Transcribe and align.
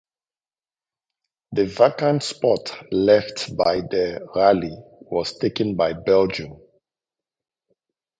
The 1.51 1.67
vacant 1.67 2.23
spot 2.23 2.91
left 2.91 3.55
by 3.55 3.81
the 3.81 4.27
rally 4.35 4.75
was 5.11 5.37
taken 5.37 5.75
by 5.75 5.93
Belgium. 5.93 6.59